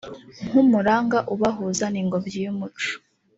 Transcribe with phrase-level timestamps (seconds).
[0.47, 2.89] nk‘umurunga ubahuza n‘ingobyi y’umuco